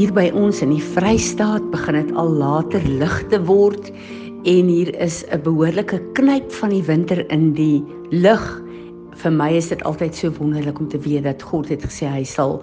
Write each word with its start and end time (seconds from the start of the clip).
Hier 0.00 0.14
by 0.16 0.30
ons 0.32 0.62
in 0.64 0.70
die 0.72 0.80
Vrystaat 0.80 1.66
begin 1.74 1.98
dit 1.98 2.12
al 2.16 2.30
later 2.40 2.80
lig 2.88 3.16
te 3.28 3.36
word 3.44 3.90
en 4.48 4.68
hier 4.72 4.88
is 4.96 5.18
'n 5.28 5.42
behoorlike 5.44 5.98
knyp 6.16 6.48
van 6.56 6.70
die 6.72 6.80
winter 6.86 7.20
in 7.28 7.52
die 7.52 7.84
lug. 8.08 8.40
Vir 9.20 9.30
my 9.30 9.50
is 9.52 9.68
dit 9.68 9.82
altyd 9.84 10.16
so 10.16 10.32
wonderlik 10.38 10.80
om 10.80 10.88
te 10.88 10.98
weet 11.04 11.24
dat 11.24 11.42
God 11.42 11.68
het 11.68 11.84
gesê 11.84 12.08
hy 12.08 12.24
sal 12.24 12.62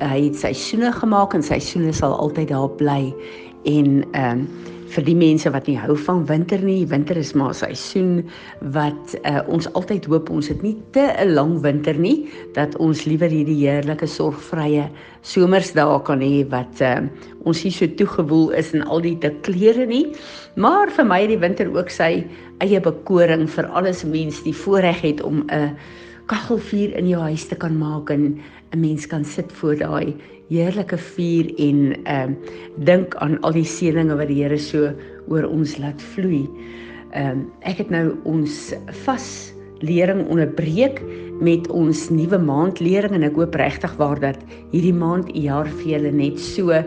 hy 0.00 0.24
het 0.24 0.34
seisoene 0.34 0.90
gemaak 0.90 1.34
en 1.34 1.42
seisoene 1.42 1.92
sal 1.92 2.18
altyd 2.18 2.48
daar 2.48 2.70
bly 2.70 3.14
en 3.62 4.02
ehm 4.10 4.40
um, 4.40 4.48
vir 4.94 5.04
die 5.06 5.16
mense 5.18 5.50
wat 5.50 5.66
nie 5.66 5.76
hou 5.78 5.96
van 6.06 6.24
winter 6.28 6.62
nie. 6.62 6.86
Winter 6.86 7.16
is 7.16 7.32
maar 7.34 7.50
'n 7.50 7.54
seisoen 7.54 8.24
wat 8.60 9.16
uh, 9.24 9.40
ons 9.48 9.66
altyd 9.72 10.06
hoop 10.06 10.30
ons 10.30 10.48
het 10.48 10.62
nie 10.62 10.76
te 10.92 11.12
'n 11.18 11.34
lang 11.34 11.60
winter 11.60 11.94
nie 11.98 12.28
dat 12.54 12.76
ons 12.76 13.04
liewer 13.04 13.30
hierdie 13.30 13.66
heerlike 13.66 14.06
sorgvrye 14.06 14.88
somersdae 15.22 16.02
kan 16.04 16.20
hê 16.20 16.46
wat 16.48 16.80
uh, 16.80 17.00
ons 17.44 17.62
hier 17.62 17.72
so 17.72 17.86
toegewoel 17.86 18.50
is 18.50 18.72
in 18.72 18.82
al 18.82 19.00
die 19.00 19.18
te 19.18 19.30
klere 19.42 19.86
nie. 19.86 20.14
Maar 20.56 20.90
vir 20.90 21.04
my 21.04 21.26
die 21.26 21.38
winter 21.38 21.66
ook 21.76 21.90
sy 21.90 22.24
eie 22.58 22.80
bekoring 22.80 23.48
vir 23.48 23.66
alles 23.66 24.04
mense 24.04 24.42
die 24.44 24.54
voorreg 24.54 25.00
het 25.02 25.22
om 25.22 25.44
'n 25.46 25.50
uh, 25.50 25.70
kaggelvuur 26.26 26.96
in 26.98 27.08
jou 27.08 27.20
huis 27.20 27.46
te 27.46 27.54
kan 27.54 27.78
maak 27.78 28.10
en 28.10 28.40
'n 28.76 28.80
mens 28.80 29.06
kan 29.06 29.24
sit 29.24 29.52
voor 29.52 29.76
daai 29.76 30.14
heerlike 30.48 30.98
vuur 30.98 31.48
en 31.58 31.96
ehm 32.04 32.30
uh, 32.30 32.36
dink 32.84 33.16
aan 33.16 33.40
al 33.40 33.52
die 33.56 33.64
seëninge 33.64 34.16
wat 34.16 34.28
die 34.28 34.42
Here 34.42 34.58
so 34.58 34.92
oor 35.28 35.48
ons 35.48 35.78
laat 35.80 36.02
vloei. 36.14 36.44
Ehm 37.16 37.30
um, 37.30 37.46
ek 37.60 37.80
het 37.82 37.90
nou 37.90 38.18
ons 38.24 38.74
vas 39.04 39.28
lering 39.80 40.28
onderbreek 40.28 41.00
met 41.40 41.68
ons 41.68 42.08
nuwe 42.10 42.38
maandlering 42.38 43.16
en 43.16 43.26
ek 43.26 43.36
hoop 43.36 43.56
regtig 43.56 43.96
waar 44.00 44.20
dat 44.20 44.38
hierdie 44.72 44.94
maand 44.94 45.32
e 45.34 45.48
jaar 45.48 45.68
vir 45.80 45.90
julle 45.96 46.12
net 46.12 46.38
so 46.40 46.72
'n 46.72 46.84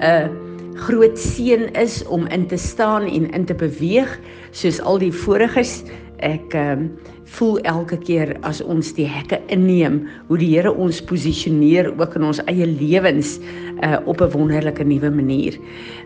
uh, 0.00 0.28
groot 0.76 1.16
seën 1.18 1.70
is 1.80 2.04
om 2.12 2.26
in 2.26 2.46
te 2.46 2.56
staan 2.56 3.08
en 3.08 3.30
in 3.30 3.44
te 3.44 3.54
beweeg 3.54 4.18
soos 4.50 4.80
al 4.80 4.98
die 4.98 5.12
voriges 5.12 5.84
ek 6.20 6.54
um, 6.54 6.90
voel 7.26 7.58
elke 7.66 7.98
keer 7.98 8.36
as 8.46 8.60
ons 8.62 8.92
die 8.96 9.06
hekke 9.08 9.40
inneem 9.52 10.04
hoe 10.28 10.38
die 10.38 10.52
Here 10.54 10.72
ons 10.72 11.02
posisioneer 11.02 11.90
ook 11.98 12.14
in 12.18 12.26
ons 12.28 12.40
eie 12.46 12.66
lewens 12.66 13.36
uh, 13.82 13.98
op 14.06 14.22
'n 14.22 14.30
wonderlike 14.30 14.84
nuwe 14.84 15.10
manier. 15.10 15.58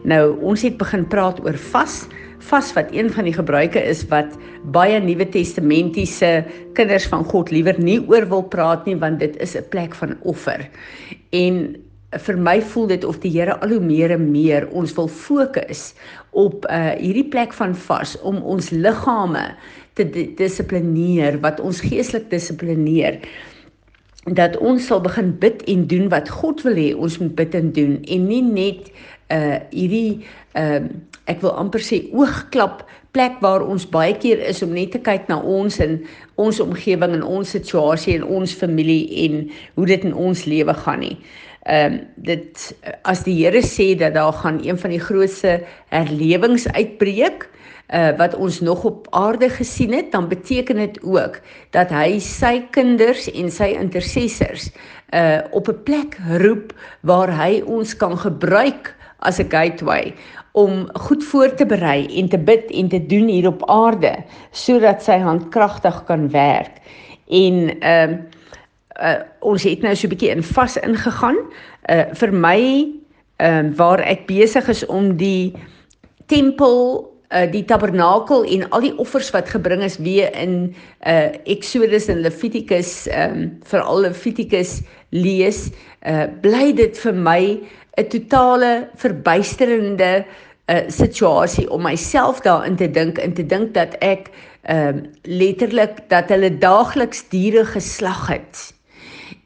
Nou 0.04 0.40
ons 0.40 0.62
het 0.62 0.78
begin 0.78 1.06
praat 1.08 1.40
oor 1.44 1.56
vas 1.72 2.06
vas 2.40 2.72
wat 2.72 2.88
een 2.92 3.10
van 3.12 3.24
die 3.24 3.34
gebruike 3.36 3.80
is 3.84 4.06
wat 4.08 4.38
baie 4.72 5.00
Nuwe 5.00 5.28
Testamentiese 5.28 6.44
kinders 6.72 7.06
van 7.06 7.24
God 7.24 7.50
liewer 7.50 7.77
nie 7.78 8.00
oor 8.08 8.27
wil 8.28 8.42
praat 8.42 8.86
nie 8.86 8.96
want 8.96 9.20
dit 9.20 9.36
is 9.36 9.56
'n 9.56 9.68
plek 9.68 9.94
van 9.94 10.16
offer. 10.22 10.68
En 11.30 11.77
vir 12.18 12.36
my 12.38 12.58
voel 12.72 12.88
dit 12.90 13.05
of 13.05 13.20
die 13.22 13.30
Here 13.30 13.55
al 13.62 13.77
hoe 13.77 13.80
meer 13.80 14.10
en 14.10 14.30
meer 14.32 14.66
ons 14.74 14.94
wil 14.96 15.08
fokus 15.08 15.94
op 16.30 16.66
uh 16.70 16.94
hierdie 16.98 17.28
plek 17.30 17.52
van 17.52 17.74
vas 17.74 18.16
om 18.27 18.42
ons 18.42 18.70
liggame 18.70 19.55
te 19.98 20.06
dissiplineer, 20.38 21.41
wat 21.44 21.60
ons 21.60 21.83
geestelik 21.84 22.30
dissiplineer 22.30 23.20
dat 24.28 24.56
ons 24.60 24.84
sal 24.86 25.00
begin 25.00 25.33
bid 25.41 25.62
en 25.70 25.86
doen 25.88 26.08
wat 26.12 26.28
God 26.28 26.60
wil 26.66 26.77
hê 26.77 26.91
ons 26.92 27.19
moet 27.22 27.33
bid 27.38 27.55
en 27.56 27.70
doen 27.72 27.96
en 28.05 28.27
nie 28.28 28.42
net 28.44 28.91
uh 29.33 29.56
hierdie 29.72 30.20
ehm 30.58 30.91
uh, 30.91 30.98
ek 31.30 31.42
wil 31.44 31.52
amper 31.55 31.83
sê 31.84 32.00
oogklap 32.16 32.83
plek 33.14 33.36
waar 33.42 33.62
ons 33.62 33.84
baie 33.86 34.14
keer 34.18 34.40
is 34.51 34.62
om 34.67 34.73
net 34.74 34.90
te 34.95 34.98
kyk 34.98 35.28
na 35.30 35.39
ons 35.40 35.77
en 35.83 35.98
ons 36.42 36.61
omgewing 36.64 37.14
en 37.14 37.22
ons 37.22 37.52
situasie 37.57 38.17
en 38.18 38.27
ons 38.39 38.55
familie 38.62 39.05
en 39.24 39.45
hoe 39.77 39.86
dit 39.86 40.07
in 40.08 40.14
ons 40.14 40.45
lewe 40.46 40.74
gaan 40.83 41.02
nie. 41.05 41.17
Ehm 41.62 41.92
um, 41.92 42.00
dit 42.16 42.76
as 43.02 43.22
die 43.22 43.36
Here 43.44 43.60
sê 43.60 43.92
dat 43.98 44.14
daar 44.14 44.32
gaan 44.32 44.60
een 44.64 44.78
van 44.78 44.90
die 44.90 45.00
grootste 45.00 45.60
herlewings 45.88 46.68
uitbreek, 46.72 47.48
uh, 47.92 48.16
wat 48.16 48.34
ons 48.34 48.60
nog 48.60 48.84
op 48.84 49.06
aarde 49.10 49.48
gesien 49.50 49.92
het, 49.92 50.12
dan 50.12 50.28
beteken 50.28 50.76
dit 50.76 51.02
ook 51.02 51.40
dat 51.70 51.90
hy 51.90 52.18
sy 52.18 52.62
kinders 52.70 53.28
en 53.32 53.50
sy 53.50 53.74
intercessors 53.76 54.70
uh 55.14 55.42
op 55.50 55.68
'n 55.68 55.82
plek 55.82 56.16
roep 56.38 56.72
waar 57.00 57.30
hy 57.36 57.62
ons 57.66 57.96
kan 57.96 58.18
gebruik 58.18 58.94
as 59.18 59.38
'n 59.38 59.50
gateway 59.50 60.14
om 60.52 60.88
goed 60.92 61.24
voor 61.24 61.54
te 61.54 61.66
berei 61.66 62.06
en 62.18 62.28
te 62.28 62.38
bid 62.38 62.70
en 62.70 62.88
te 62.88 63.06
doen 63.06 63.28
hier 63.28 63.46
op 63.46 63.68
aarde 63.70 64.16
sodat 64.50 65.02
sy 65.02 65.18
hand 65.18 65.48
kragtig 65.48 66.04
kan 66.04 66.30
werk. 66.30 66.80
En 67.28 67.78
ehm 67.80 68.10
uh, 68.10 68.30
uh 69.00 69.20
ons 69.40 69.62
het 69.64 69.83
nou 69.83 69.94
so 69.96 70.06
'n 70.06 70.14
bietjie 70.14 70.30
in 70.30 70.42
vas 70.42 70.77
ingegaan. 70.77 71.38
Uh 71.88 72.05
vir 72.14 72.33
my 72.33 72.61
ehm 73.40 73.66
uh, 73.66 73.77
waar 73.77 74.00
ek 74.00 74.27
besig 74.27 74.68
is 74.68 74.86
om 74.86 75.16
die 75.16 75.55
tempel 76.27 77.10
uh 77.30 77.46
die 77.50 77.64
tabernakel 77.64 78.44
en 78.44 78.66
al 78.74 78.83
die 78.84 78.96
offers 78.98 79.30
wat 79.30 79.48
gebring 79.48 79.83
is 79.86 79.98
weer 80.02 80.34
in 80.34 80.74
uh 81.06 81.30
Exodus 81.44 82.08
en 82.10 82.20
Levitikus 82.24 83.06
um 83.06 83.58
veral 83.70 84.02
Levitikus 84.06 84.80
lees 85.14 85.70
uh 86.02 86.27
bly 86.42 86.72
dit 86.74 86.98
vir 86.98 87.14
my 87.14 87.42
'n 87.96 88.08
totale 88.08 88.89
verbuisterende 88.96 90.24
uh 90.66 90.83
situasie 90.89 91.70
om 91.70 91.83
myself 91.83 92.42
daarin 92.42 92.77
te 92.77 92.90
dink 92.90 93.18
en 93.18 93.33
te 93.33 93.46
dink 93.46 93.74
dat 93.74 93.94
ek 94.00 94.30
um 94.68 95.06
letterlik 95.22 96.02
dat 96.10 96.28
hulle 96.28 96.50
daagliks 96.58 97.28
diere 97.30 97.64
geslag 97.64 98.27
het 98.27 98.74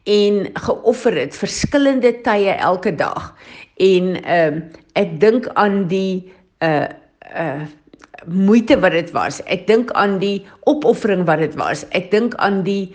en 0.04 0.50
geoffer 0.66 1.16
het 1.16 1.37
verskillende 1.37 2.12
tye 2.26 2.56
elke 2.60 2.94
dag 2.94 3.32
en 3.81 4.16
um 4.20 4.60
ek 4.94 5.16
dink 5.20 5.48
aan 5.59 5.87
die 5.88 6.32
uh 6.62 6.88
uh 7.34 7.65
moeite 8.25 8.78
wat 8.81 8.94
dit 8.94 9.10
was. 9.12 9.41
Ek 9.53 9.66
dink 9.69 9.91
aan 9.93 10.19
die 10.19 10.47
opoffering 10.70 11.25
wat 11.28 11.43
dit 11.43 11.56
was. 11.60 11.84
Ek 11.93 12.10
dink 12.12 12.34
aan 12.41 12.62
die 12.64 12.94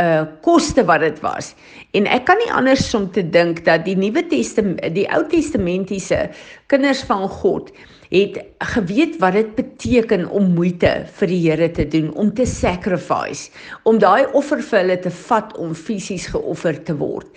uh 0.00 0.24
koste 0.40 0.84
wat 0.88 1.00
dit 1.04 1.18
was. 1.20 1.52
En 1.92 2.06
ek 2.08 2.24
kan 2.24 2.38
nie 2.40 2.52
anders 2.52 2.86
om 2.96 3.10
te 3.12 3.24
dink 3.28 3.64
dat 3.66 3.84
die 3.84 3.96
Nuwe 3.96 4.24
Testament 4.24 4.80
die 4.94 5.04
Ou 5.12 5.26
Testamentiese 5.28 6.30
kinders 6.72 7.02
van 7.04 7.28
God 7.28 7.68
het 8.12 8.38
geweet 8.72 9.18
wat 9.20 9.36
dit 9.36 9.54
beteken 9.56 10.26
om 10.28 10.54
moeite 10.56 10.90
vir 11.18 11.28
die 11.28 11.40
Here 11.44 11.68
te 11.72 11.86
doen, 11.88 12.10
om 12.16 12.32
te 12.32 12.44
sacrifice, 12.48 13.50
om 13.88 14.00
daai 14.00 14.26
offer 14.36 14.60
vir 14.60 14.82
hulle 14.82 14.98
te 15.00 15.12
vat 15.28 15.52
om 15.60 15.72
fisies 15.76 16.28
geoffer 16.32 16.76
te 16.84 16.96
word. 16.96 17.28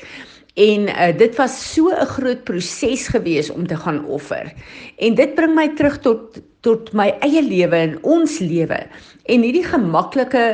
En 0.56 0.88
uh, 0.88 1.12
dit 1.18 1.36
was 1.36 1.56
so 1.74 1.92
'n 1.92 2.06
groot 2.06 2.44
proses 2.44 3.08
gewees 3.08 3.50
om 3.50 3.68
te 3.68 3.76
gaan 3.76 4.06
offer. 4.06 4.54
En 4.98 5.16
dit 5.16 5.36
bring 5.36 5.56
my 5.56 5.68
terug 5.76 6.00
tot 6.00 6.40
tot 6.66 6.94
my 6.98 7.12
eie 7.22 7.44
lewe 7.46 7.76
en 7.76 7.98
ons 8.02 8.40
lewe. 8.40 8.80
En 9.30 9.44
hierdie 9.46 9.66
gemaklike 9.66 10.46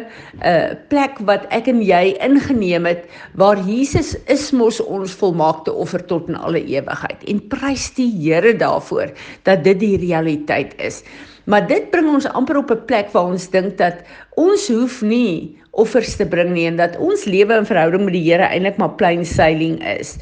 uh 0.44 0.74
plek 0.92 1.20
wat 1.30 1.46
ek 1.56 1.70
en 1.72 1.82
jy 1.86 2.18
ingeneem 2.20 2.86
het 2.86 3.06
waar 3.40 3.60
Jesus 3.68 4.16
is 4.26 4.52
mos 4.52 4.82
ons 4.84 5.16
volmaakte 5.22 5.72
offer 5.72 6.04
tot 6.06 6.28
in 6.28 6.36
alle 6.36 6.64
ewigheid. 6.66 7.24
En 7.28 7.48
prys 7.48 7.94
die 7.96 8.10
Here 8.12 8.56
daarvoor 8.58 9.14
dat 9.44 9.64
dit 9.64 9.80
die 9.80 9.98
realiteit 9.98 10.76
is. 10.82 11.04
Maar 11.52 11.66
dit 11.68 11.90
bring 11.92 12.08
ons 12.08 12.28
amper 12.32 12.62
op 12.62 12.72
'n 12.72 12.86
plek 12.88 13.12
waar 13.12 13.28
ons 13.34 13.50
dink 13.50 13.78
dat 13.78 14.08
ons 14.40 14.68
hoef 14.68 15.02
nie 15.02 15.60
offers 15.72 16.16
te 16.16 16.26
bring 16.26 16.52
nie 16.52 16.66
en 16.68 16.78
dat 16.80 16.98
ons 16.98 17.24
lewe 17.24 17.54
in 17.54 17.66
verhouding 17.66 18.04
met 18.04 18.14
die 18.14 18.24
Here 18.24 18.48
eintlik 18.48 18.78
maar 18.78 18.96
plain 18.96 19.26
sailing 19.26 19.80
is. 20.00 20.16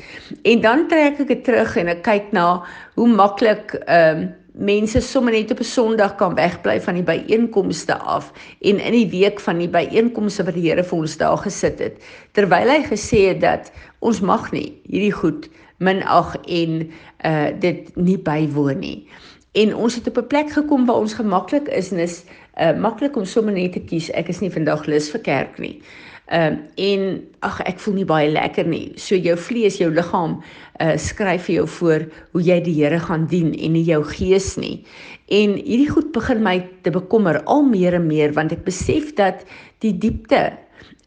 En 0.43 0.61
dan 0.61 0.87
trek 0.87 1.19
ek 1.19 1.27
dit 1.27 1.43
terug 1.43 1.77
en 1.77 1.87
ek 1.87 2.01
kyk 2.01 2.31
na 2.31 2.63
hoe 2.95 3.07
maklik 3.07 3.77
ehm 3.85 4.17
um, 4.17 4.29
mense 4.59 4.99
sommer 5.01 5.31
net 5.31 5.51
op 5.51 5.59
'n 5.59 5.63
Sondag 5.63 6.15
kan 6.15 6.35
wegbly 6.35 6.81
van 6.81 6.93
die 6.93 7.03
byeenkomste 7.03 7.95
af 7.95 8.33
en 8.59 8.79
in 8.79 8.91
die 8.91 9.07
week 9.09 9.39
van 9.39 9.57
die 9.57 9.69
byeenkomste 9.69 10.43
wat 10.43 10.53
die 10.53 10.67
Here 10.67 10.83
vir 10.83 10.97
ons 10.97 11.17
daar 11.17 11.37
gesit 11.37 11.79
het 11.79 12.01
terwyl 12.33 12.67
hy 12.67 12.83
gesê 12.83 13.27
het 13.27 13.41
dat 13.41 13.71
ons 13.99 14.19
mag 14.19 14.51
nie 14.51 14.81
hierdie 14.83 15.13
goed 15.13 15.49
minag 15.77 16.35
en 16.47 16.91
uh 17.25 17.47
dit 17.59 17.95
nie 17.95 18.17
bywoon 18.17 18.79
nie. 18.79 19.07
En 19.51 19.75
ons 19.75 19.95
het 19.95 20.07
op 20.07 20.17
'n 20.17 20.27
plek 20.27 20.51
gekom 20.51 20.85
waar 20.85 21.01
ons 21.01 21.13
gemaklik 21.13 21.67
is 21.67 21.91
en 21.91 21.97
is 21.97 22.23
uh 22.59 22.77
maklik 22.79 23.15
om 23.15 23.25
sommer 23.25 23.53
net 23.53 23.73
te 23.73 23.79
kies 23.79 24.11
ek 24.11 24.27
is 24.27 24.39
nie 24.39 24.51
vandag 24.51 24.85
lus 24.85 25.09
vir 25.09 25.21
kerk 25.21 25.57
nie. 25.59 25.81
Ehm 26.29 26.53
uh, 26.53 26.59
en 26.75 27.27
ag 27.39 27.61
ek 27.61 27.79
voel 27.79 27.93
nie 27.93 28.05
baie 28.05 28.29
lekker 28.29 28.67
nie. 28.67 28.91
So 28.95 29.15
jou 29.15 29.37
vlees, 29.37 29.77
jou 29.77 29.89
liggaam 29.91 30.43
uh 30.81 30.97
skryf 30.97 31.47
vir 31.47 31.55
jou 31.55 31.67
voor 31.67 32.05
hoe 32.31 32.41
jy 32.41 32.59
die 32.61 32.83
Here 32.83 32.99
gaan 32.99 33.25
dien 33.25 33.53
en 33.53 33.73
nie 33.73 33.83
jou 33.83 34.03
gees 34.03 34.55
nie. 34.57 34.85
En 35.27 35.53
hierdie 35.57 35.89
goed 35.89 36.11
begin 36.11 36.43
my 36.43 36.69
te 36.81 36.91
bekommer 36.91 37.43
al 37.43 37.63
meer 37.63 37.93
en 37.93 38.07
meer 38.07 38.33
want 38.33 38.51
ek 38.51 38.63
besef 38.63 39.15
dat 39.15 39.45
die 39.79 39.97
diepte 39.97 40.57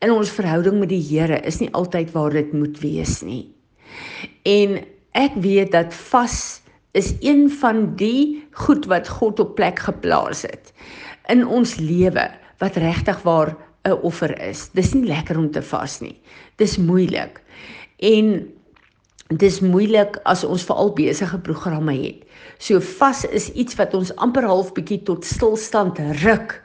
in 0.01 0.11
ons 0.11 0.31
verhouding 0.31 0.81
met 0.81 0.89
die 0.89 1.03
Here 1.03 1.39
is 1.47 1.61
nie 1.61 1.71
altyd 1.73 2.11
waar 2.13 2.31
dit 2.31 2.53
moet 2.53 2.81
wees 2.81 3.23
nie. 3.23 3.47
En 4.43 4.81
ek 5.13 5.35
weet 5.35 5.71
dat 5.73 5.95
vas 5.95 6.62
is 6.93 7.15
een 7.21 7.51
van 7.51 7.95
die 7.97 8.45
goed 8.53 8.87
wat 8.87 9.09
God 9.09 9.41
op 9.41 9.55
plek 9.55 9.79
geplaas 9.79 10.43
het 10.43 10.73
in 11.33 11.47
ons 11.47 11.77
lewe 11.81 12.29
wat 12.61 12.77
regtig 12.77 13.23
waar 13.23 13.57
'n 13.83 13.99
offer 14.03 14.33
is. 14.41 14.69
Dis 14.73 14.93
nie 14.93 15.07
lekker 15.07 15.39
om 15.39 15.51
te 15.51 15.63
vas 15.63 16.01
nie. 16.01 16.21
Dis 16.57 16.77
moeilik. 16.77 17.43
En 17.99 18.49
dit 19.27 19.43
is 19.43 19.61
moeilik 19.61 20.19
as 20.23 20.45
ons 20.45 20.65
veral 20.65 20.93
besige 20.93 21.39
programme 21.39 21.95
het. 22.03 22.23
So 22.59 22.81
vas 22.81 23.25
is 23.25 23.51
iets 23.53 23.75
wat 23.75 23.95
ons 23.95 24.17
amper 24.17 24.45
half 24.45 24.73
bietjie 24.73 25.03
tot 25.03 25.25
stilstand 25.25 25.99
ruk. 25.99 26.63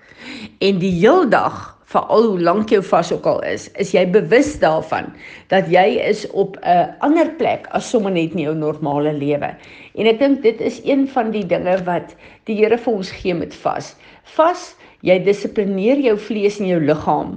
En 0.60 0.80
die 0.80 0.92
heel 0.92 1.30
dag, 1.30 1.77
veral 1.98 2.26
hoe 2.30 2.42
lank 2.42 2.70
jou 2.70 2.82
vas 2.86 3.12
ook 3.12 3.26
al 3.26 3.42
is, 3.44 3.68
is 3.82 3.92
jy 3.96 4.06
bewus 4.14 4.56
daarvan 4.62 5.10
dat 5.54 5.70
jy 5.72 5.98
is 6.06 6.26
op 6.32 6.58
'n 6.62 6.94
ander 7.02 7.30
plek 7.40 7.68
as 7.72 7.90
sommer 7.90 8.12
net 8.12 8.34
in 8.34 8.46
jou 8.46 8.56
normale 8.56 9.14
lewe. 9.14 9.56
En 9.96 10.06
ek 10.06 10.20
dink 10.20 10.44
dit 10.44 10.62
is 10.62 10.82
een 10.86 11.08
van 11.08 11.32
die 11.32 11.46
dinge 11.46 11.78
wat 11.84 12.16
die 12.46 12.56
Here 12.58 12.78
vir 12.78 12.94
ons 12.94 13.12
gee 13.12 13.34
met 13.34 13.54
vas. 13.54 13.96
Vas 14.36 14.76
Jy 15.06 15.20
dissiplineer 15.22 16.00
jou 16.02 16.16
vlees 16.18 16.58
en 16.58 16.70
jou 16.72 16.80
liggaam 16.82 17.36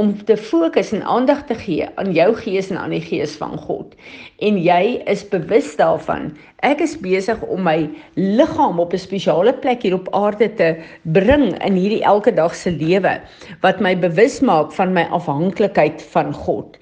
om 0.00 0.10
te 0.26 0.36
fokus 0.40 0.90
en 0.96 1.02
aandag 1.06 1.44
te 1.46 1.54
gee 1.54 1.86
aan 2.00 2.14
jou 2.16 2.30
gees 2.40 2.70
en 2.72 2.78
aan 2.80 2.94
die 2.96 3.02
gees 3.04 3.36
van 3.38 3.58
God. 3.66 3.92
En 4.42 4.56
jy 4.58 5.02
is 5.10 5.22
bewus 5.28 5.74
daarvan. 5.78 6.32
Ek 6.66 6.80
is 6.82 6.96
besig 6.98 7.42
om 7.44 7.62
my 7.68 7.90
liggaam 8.16 8.80
op 8.80 8.96
'n 8.96 9.04
spesiale 9.04 9.52
plek 9.52 9.82
hier 9.82 9.94
op 9.94 10.08
aarde 10.14 10.48
te 10.54 10.74
bring 11.02 11.54
in 11.62 11.76
hierdie 11.76 12.02
elke 12.02 12.32
dag 12.34 12.54
se 12.54 12.70
lewe 12.70 13.20
wat 13.60 13.80
my 13.80 13.94
bewus 13.98 14.40
maak 14.40 14.72
van 14.72 14.92
my 14.92 15.06
afhanklikheid 15.10 16.02
van 16.02 16.32
God. 16.32 16.78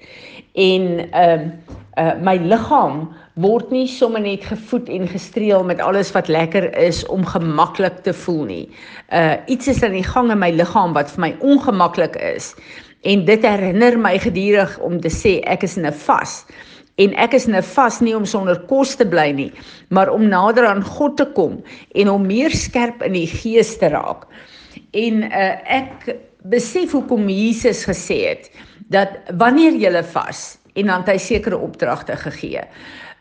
En 0.55 1.11
ehm 1.11 1.39
uh, 1.39 1.81
uh, 1.97 2.13
my 2.21 2.37
liggaam 2.41 3.07
word 3.41 3.71
nie 3.73 3.85
sommer 3.89 4.21
net 4.21 4.45
gevoed 4.45 4.89
en 4.93 5.07
gestreel 5.09 5.63
met 5.65 5.81
alles 5.81 6.11
wat 6.13 6.29
lekker 6.31 6.69
is 6.77 7.01
om 7.13 7.25
gemaklik 7.25 8.03
te 8.05 8.13
voel 8.13 8.43
nie. 8.49 8.65
Uh 9.13 9.35
iets 9.51 9.67
is 9.67 9.83
aan 9.83 9.97
die 9.97 10.05
gang 10.05 10.31
in 10.31 10.41
my 10.41 10.51
liggaam 10.53 10.93
wat 10.97 11.11
vir 11.13 11.27
my 11.27 11.31
ongemaklik 11.41 12.17
is. 12.21 12.53
En 13.09 13.25
dit 13.25 13.45
herinner 13.45 13.97
my 13.99 14.15
gedurig 14.21 14.77
om 14.85 14.99
te 15.01 15.11
sê 15.11 15.39
ek 15.49 15.65
is 15.67 15.77
in 15.77 15.85
'n 15.85 15.93
vas. 16.05 16.45
En 17.01 17.13
ek 17.17 17.33
is 17.33 17.47
in 17.47 17.55
'n 17.55 17.63
vas 17.63 17.99
nie 18.01 18.15
om 18.15 18.25
sonder 18.25 18.59
kos 18.69 18.95
te 18.95 19.05
bly 19.05 19.31
nie, 19.31 19.51
maar 19.89 20.09
om 20.09 20.27
nader 20.27 20.65
aan 20.65 20.83
God 20.83 21.17
te 21.17 21.25
kom 21.25 21.63
en 21.95 22.09
om 22.09 22.25
meer 22.25 22.51
skerp 22.51 23.01
in 23.03 23.13
die 23.13 23.27
gees 23.27 23.77
te 23.77 23.89
raak. 23.89 24.25
En 24.93 25.23
uh 25.23 25.55
ek 25.65 26.17
besef 26.43 26.91
hoekom 26.91 27.29
Jesus 27.29 27.85
gesê 27.85 28.27
het 28.29 28.51
dat 28.89 29.09
wanneer 29.37 29.73
jy 29.73 30.03
vas 30.03 30.57
en 30.73 30.85
dan 30.85 30.99
het 31.01 31.09
hy 31.09 31.17
sekere 31.17 31.57
opdragte 31.57 32.15
gegee 32.15 32.65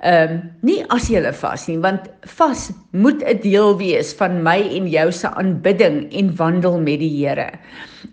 ehm 0.03 0.33
um, 0.33 0.39
nie 0.67 0.81
as 0.91 1.05
jy 1.11 1.21
vas 1.39 1.69
nie 1.69 1.79
want 1.79 2.09
vas 2.37 2.71
moet 2.91 3.23
'n 3.23 3.39
deel 3.43 3.77
wees 3.79 4.11
van 4.19 4.43
my 4.43 4.59
en 4.59 4.89
jou 4.91 5.13
se 5.13 5.29
aanbidding 5.31 6.11
en 6.11 6.37
wandel 6.37 6.81
met 6.81 6.99
die 6.99 7.11
Here. 7.23 7.51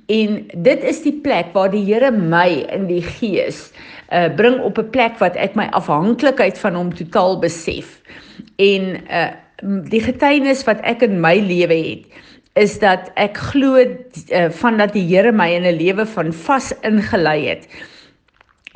En 0.06 0.46
dit 0.54 0.84
is 0.84 1.02
die 1.02 1.18
plek 1.24 1.54
waar 1.54 1.72
die 1.72 1.84
Here 1.86 2.12
my 2.12 2.66
in 2.70 2.86
die 2.88 3.02
gees 3.02 3.72
uh 4.14 4.30
bring 4.36 4.62
op 4.62 4.78
'n 4.78 4.90
plek 4.90 5.18
wat 5.18 5.36
ek 5.36 5.56
my 5.56 5.66
afhanklikheid 5.72 6.58
van 6.58 6.76
hom 6.76 6.94
totaal 6.94 7.40
besef. 7.40 8.02
En 8.58 9.02
uh 9.10 9.34
die 9.90 10.02
getuienis 10.02 10.64
wat 10.64 10.82
ek 10.84 11.02
in 11.02 11.20
my 11.20 11.40
lewe 11.42 11.74
het 11.74 12.06
is 12.54 12.80
dat 12.80 13.10
ek 13.16 13.38
glo 13.38 13.78
uh, 13.78 14.50
van 14.50 14.78
dat 14.78 14.94
die 14.94 15.08
Here 15.10 15.32
my 15.32 15.50
in 15.50 15.66
'n 15.66 15.78
lewe 15.78 16.06
van 16.06 16.34
vas 16.34 16.74
ingelei 16.84 17.48
het 17.48 17.68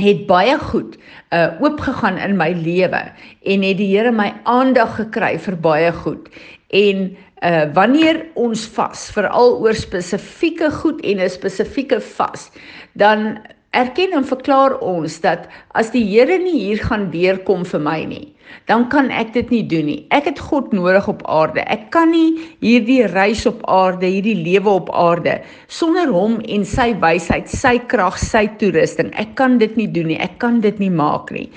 het 0.02 0.26
baie 0.28 0.58
goed 0.60 0.98
uh 1.34 1.62
oopgegaan 1.62 2.18
in 2.18 2.38
my 2.38 2.52
lewe 2.54 3.04
en 3.44 3.62
het 3.62 3.78
die 3.78 3.92
Here 3.98 4.12
my 4.12 4.34
aandag 4.44 4.96
gekry 4.96 5.38
vir 5.40 5.58
baie 5.58 5.92
goed. 5.92 6.30
En 6.70 7.16
uh 7.44 7.66
wanneer 7.74 8.26
ons 8.34 8.66
vas, 8.76 9.10
veral 9.12 9.60
oor 9.62 9.76
spesifieke 9.76 10.72
goed 10.72 11.02
en 11.02 11.20
'n 11.20 11.30
spesifieke 11.30 12.02
vas, 12.02 12.50
dan 12.94 13.38
erken 13.74 14.14
en 14.18 14.26
verklaar 14.26 14.78
ons 14.86 15.20
dat 15.24 15.50
as 15.78 15.92
die 15.94 16.04
Here 16.06 16.38
nie 16.42 16.60
hier 16.60 16.82
gaan 16.84 17.10
deurkom 17.14 17.66
vir 17.66 17.82
my 17.82 18.00
nie, 18.10 18.28
dan 18.70 18.86
kan 18.92 19.10
ek 19.12 19.34
dit 19.34 19.50
nie 19.54 19.64
doen 19.68 19.88
nie. 19.90 20.00
Ek 20.14 20.28
het 20.30 20.40
God 20.40 20.74
nodig 20.76 21.08
op 21.10 21.24
aarde. 21.32 21.64
Ek 21.72 21.90
kan 21.96 22.12
nie 22.14 22.38
hierdie 22.64 23.04
reis 23.12 23.46
op 23.50 23.64
aarde, 23.72 24.06
hierdie 24.08 24.38
lewe 24.38 24.78
op 24.78 24.92
aarde 24.94 25.40
sonder 25.68 26.12
hom 26.14 26.40
en 26.46 26.66
sy 26.68 26.92
wysheid, 27.02 27.50
sy 27.50 27.78
krag, 27.92 28.20
sy 28.22 28.46
toerusting. 28.62 29.12
Ek 29.20 29.34
kan 29.40 29.58
dit 29.62 29.74
nie 29.80 29.90
doen 29.90 30.12
nie. 30.14 30.20
Ek 30.22 30.38
kan 30.44 30.62
dit 30.64 30.80
nie 30.82 30.92
maak 30.94 31.34
nie. 31.34 31.48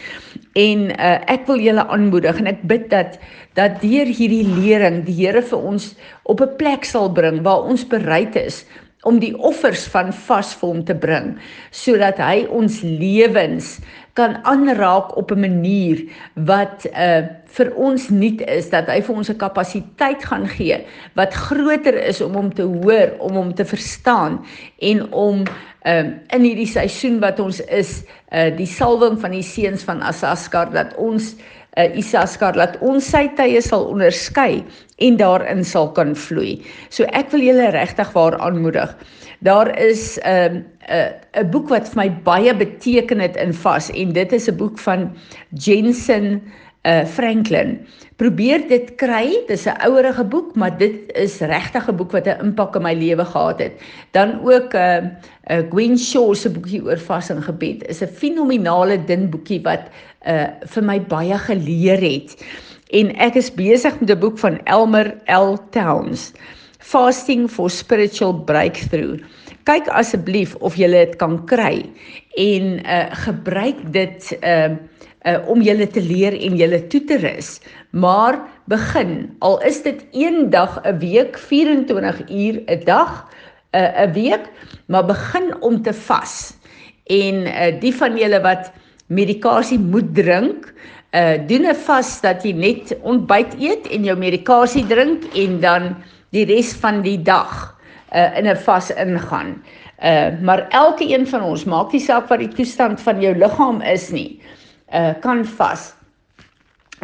En 0.57 0.89
uh, 0.95 1.19
ek 1.29 1.45
wil 1.51 1.61
julle 1.61 1.85
aanmoedig 1.93 2.41
en 2.41 2.49
ek 2.55 2.65
bid 2.69 2.89
dat 2.93 3.21
dat 3.57 3.79
deur 3.81 4.09
hierdie 4.09 4.45
lering 4.45 5.03
die 5.07 5.15
Here 5.17 5.41
vir 5.41 5.69
ons 5.73 5.95
op 6.29 6.41
'n 6.45 6.57
plek 6.61 6.85
sal 6.85 7.09
bring 7.13 7.41
waar 7.45 7.65
ons 7.65 7.85
bereid 7.89 8.37
is 8.37 8.65
om 9.07 9.21
die 9.23 9.35
offers 9.39 9.87
van 9.93 10.11
vas 10.27 10.53
vir 10.59 10.69
hom 10.73 10.83
te 10.87 10.97
bring 11.07 11.37
sodat 11.71 12.19
hy 12.23 12.45
ons 12.51 12.83
lewens 12.83 13.77
kan 14.17 14.39
aanraak 14.49 15.17
op 15.17 15.31
'n 15.31 15.41
manier 15.41 16.05
wat 16.35 16.87
uh 16.93 17.23
vir 17.57 17.71
ons 17.77 18.09
nuut 18.09 18.41
is 18.41 18.69
dat 18.71 18.89
hy 18.93 19.01
vir 19.01 19.17
ons 19.17 19.31
'n 19.31 19.39
kapasiteit 19.39 20.25
gaan 20.25 20.49
gee 20.49 20.85
wat 21.15 21.35
groter 21.35 21.97
is 22.05 22.21
om 22.21 22.35
hom 22.35 22.51
te 22.55 22.63
hoor, 22.63 23.17
om 23.19 23.33
hom 23.33 23.55
te 23.55 23.65
verstaan 23.65 24.45
en 24.81 25.13
om 25.13 25.45
um 25.87 26.09
in 26.29 26.43
hierdie 26.43 26.67
seisoen 26.67 27.21
wat 27.21 27.41
ons 27.41 27.61
is 27.61 28.05
uh 28.33 28.57
die 28.57 28.67
salwing 28.67 29.21
van 29.21 29.31
die 29.31 29.43
seuns 29.43 29.83
van 29.85 30.03
Asaskar 30.03 30.73
dat 30.73 30.97
ons 30.97 31.35
uh, 31.35 31.56
Isaskar 31.77 32.57
laat 32.57 32.79
ons 32.81 33.05
sy 33.05 33.27
tye 33.37 33.61
sal 33.61 33.85
onderskei 33.93 34.65
en 35.05 35.17
daarin 35.21 35.65
sal 35.65 35.93
kan 35.93 36.15
vloei. 36.17 36.63
So 36.89 37.05
ek 37.13 37.31
wil 37.35 37.45
julle 37.45 37.71
regtig 37.75 38.13
waar 38.17 38.39
aanmoedig. 38.41 38.97
Daar 39.45 39.69
is 39.79 40.19
'n 40.25 40.29
uh, 40.29 40.49
'n 40.49 40.65
uh, 40.89 41.43
'n 41.43 41.51
boek 41.51 41.69
wat 41.69 41.89
vir 41.89 41.97
my 41.97 42.11
baie 42.25 42.55
beteken 42.55 43.21
het 43.21 43.37
in 43.37 43.53
vas 43.53 43.91
en 43.91 44.13
dit 44.13 44.33
is 44.33 44.49
'n 44.49 44.57
boek 44.57 44.79
van 44.79 45.13
Jensen 45.53 46.43
uh 46.87 47.05
Franklin. 47.05 47.81
Probeer 48.17 48.63
dit 48.69 48.95
kry. 48.97 49.43
Dis 49.49 49.67
'n 49.67 49.77
ouerige 49.83 50.25
boek, 50.25 50.55
maar 50.55 50.79
dit 50.79 51.13
is 51.15 51.41
regtig 51.41 51.89
'n 51.89 51.97
boek 51.97 52.13
wat 52.13 52.27
'n 52.27 52.41
impak 52.41 52.77
in 52.77 52.83
my 52.83 52.95
lewe 52.95 53.25
gehad 53.25 53.59
het. 53.59 53.73
Dan 54.11 54.41
ook 54.41 54.73
'n 54.73 54.79
uh, 54.79 55.03
uh, 55.51 55.63
Gwen 55.71 55.99
Shaw 55.99 56.35
se 56.35 56.51
boekie 56.51 56.85
oor 56.85 56.99
vas 56.99 57.31
en 57.31 57.43
gebed. 57.43 57.89
Is 57.89 58.03
'n 58.03 58.07
fenominale 58.07 59.05
dun 59.05 59.31
boekie 59.31 59.63
wat 59.63 59.91
uh 60.27 60.49
vir 60.75 60.83
my 60.83 61.01
baie 61.01 61.39
geleer 61.39 62.03
het. 62.03 62.37
En 62.95 63.11
ek 63.17 63.37
is 63.37 63.51
besig 63.55 64.01
met 64.01 64.11
'n 64.11 64.19
boek 64.19 64.39
van 64.39 64.61
Elmer 64.65 65.15
L 65.27 65.57
Towns. 65.71 66.33
Fasting 66.79 67.51
for 67.51 67.71
Spiritual 67.71 68.33
Breakthrough. 68.33 69.23
Kyk 69.65 69.89
asseblief 69.89 70.55
of 70.55 70.77
jy 70.77 70.87
dit 70.91 71.17
kan 71.17 71.45
kry 71.47 71.91
en 72.37 72.79
uh 72.87 73.09
gebruik 73.11 73.93
dit 73.93 74.39
uh 74.43 74.77
uh, 75.27 75.49
om 75.51 75.63
julle 75.63 75.87
te 75.91 76.03
leer 76.03 76.37
en 76.39 76.57
julle 76.59 76.81
toe 76.93 77.03
te 77.09 77.19
rus. 77.23 77.57
Maar 77.91 78.39
begin, 78.71 79.37
al 79.45 79.59
is 79.67 79.83
dit 79.83 80.05
een 80.13 80.51
dag 80.51 80.81
'n 80.83 80.99
week, 80.99 81.39
24 81.39 82.31
uur 82.31 82.63
'n 82.67 82.85
dag, 82.85 83.27
'n 83.73 84.09
'n 84.09 84.13
week, 84.13 84.45
maar 84.87 85.05
begin 85.05 85.63
om 85.63 85.83
te 85.83 85.95
vas. 85.95 86.55
En 87.07 87.35
uh, 87.47 87.81
die 87.81 87.95
van 87.95 88.17
julle 88.17 88.41
wat 88.41 88.73
medikasie 89.07 89.79
moet 89.79 90.15
drink, 90.15 90.73
uh 91.13 91.39
doen 91.47 91.67
'n 91.67 91.75
vas 91.87 92.21
dat 92.21 92.45
jy 92.45 92.53
net 92.53 92.97
ontbyt 93.03 93.55
eet 93.59 93.87
en 93.87 94.05
jou 94.05 94.17
medikasie 94.19 94.87
drink 94.87 95.25
en 95.35 95.61
dan 95.61 95.97
die 96.31 96.45
res 96.45 96.75
van 96.75 97.03
die 97.03 97.23
dag 97.23 97.77
uh 98.13 98.39
in 98.39 98.49
'n 98.49 98.57
vas 98.57 98.91
ingaan. 98.91 99.63
Uh 100.03 100.31
maar 100.43 100.69
elke 100.71 101.09
een 101.09 101.27
van 101.27 101.43
ons 101.43 101.65
maak 101.65 101.93
nie 101.93 102.01
saak 102.01 102.29
wat 102.29 102.39
die 102.39 102.53
toestand 102.53 103.01
van 103.01 103.21
jou 103.21 103.35
liggaam 103.35 103.81
is 103.83 104.11
nie 104.11 104.41
uh, 104.95 105.15
kan 105.21 105.45
vas. 105.57 105.93